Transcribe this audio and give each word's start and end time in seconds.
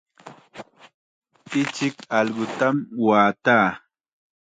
Ichik 1.59 1.95
allqutam 2.17 2.75
waataa. 3.05 3.67